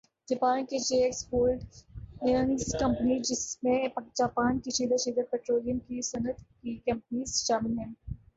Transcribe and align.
Japan 0.27 0.63
کی 0.65 0.77
J 0.79 1.01
X 1.03 1.19
hold 1.25 1.59
ینگس 2.29 2.75
company 2.79 3.19
جس 3.19 3.43
میں 3.63 3.77
جاپان 4.15 4.59
کی 4.59 4.71
چیدہ 4.71 4.97
چیدہ 4.97 5.21
پٹرولیم 5.31 5.79
کی 5.79 6.01
صنعت 6.03 6.41
کی 6.53 6.75
کمپنیز 6.85 7.35
شامل 7.43 7.77
ہیں 7.79 7.93